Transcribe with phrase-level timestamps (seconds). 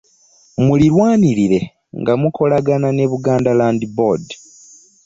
[0.65, 1.59] Mulirwanirire
[1.99, 4.25] nga mukolagana ne Buganda Land Board